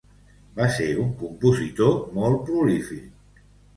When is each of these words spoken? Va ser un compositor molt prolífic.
Va 0.59 0.69
ser 0.77 0.87
un 1.03 1.11
compositor 1.19 1.93
molt 2.19 2.43
prolífic. 2.49 3.45